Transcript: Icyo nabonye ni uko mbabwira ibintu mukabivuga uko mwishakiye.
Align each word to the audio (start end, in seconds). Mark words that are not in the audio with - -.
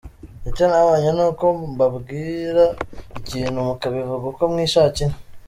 Icyo 0.49 0.63
nabonye 0.71 1.09
ni 1.17 1.23
uko 1.29 1.45
mbabwira 1.73 2.63
ibintu 3.29 3.59
mukabivuga 3.67 4.23
uko 4.31 4.43
mwishakiye. 4.51 5.11